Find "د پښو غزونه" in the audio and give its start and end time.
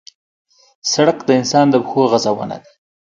1.71-2.55